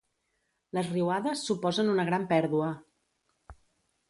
Les 0.77 0.87
riuades 0.93 1.43
suposen 1.49 1.93
una 1.93 2.07
gran 2.09 2.27
pèrdua. 2.33 2.71